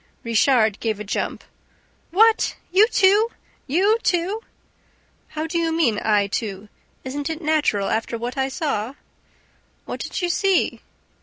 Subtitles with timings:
[0.23, 1.43] Richard gave a jump.
[2.09, 3.29] "What, you too!
[3.67, 4.41] You too!"
[5.27, 6.69] "How do you mean, I too?
[7.03, 8.95] Isn't it natural, after what I saw?"
[9.85, 10.81] "What did you see?"